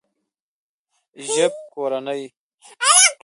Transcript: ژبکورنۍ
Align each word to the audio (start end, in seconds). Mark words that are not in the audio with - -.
ژبکورنۍ 1.31 2.21